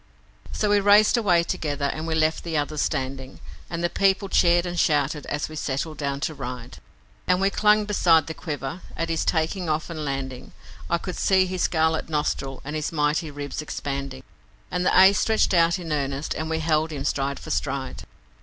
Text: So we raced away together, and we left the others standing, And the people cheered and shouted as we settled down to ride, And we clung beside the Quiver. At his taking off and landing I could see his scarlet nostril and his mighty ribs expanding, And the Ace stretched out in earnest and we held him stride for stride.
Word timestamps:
So 0.51 0.71
we 0.71 0.79
raced 0.79 1.15
away 1.15 1.43
together, 1.43 1.85
and 1.85 2.07
we 2.07 2.15
left 2.15 2.43
the 2.43 2.57
others 2.57 2.81
standing, 2.81 3.39
And 3.69 3.83
the 3.83 3.87
people 3.87 4.29
cheered 4.29 4.65
and 4.65 4.79
shouted 4.79 5.27
as 5.27 5.47
we 5.47 5.55
settled 5.55 5.99
down 5.99 6.21
to 6.21 6.33
ride, 6.33 6.79
And 7.27 7.39
we 7.39 7.51
clung 7.51 7.85
beside 7.85 8.25
the 8.25 8.33
Quiver. 8.33 8.81
At 8.97 9.09
his 9.09 9.23
taking 9.23 9.69
off 9.69 9.91
and 9.91 10.03
landing 10.03 10.53
I 10.89 10.97
could 10.97 11.17
see 11.17 11.45
his 11.45 11.61
scarlet 11.61 12.09
nostril 12.09 12.63
and 12.65 12.75
his 12.75 12.91
mighty 12.91 13.29
ribs 13.29 13.61
expanding, 13.61 14.23
And 14.71 14.87
the 14.87 14.99
Ace 14.99 15.19
stretched 15.19 15.53
out 15.53 15.77
in 15.77 15.91
earnest 15.91 16.33
and 16.33 16.49
we 16.49 16.61
held 16.61 16.89
him 16.91 17.05
stride 17.05 17.39
for 17.39 17.51
stride. 17.51 18.01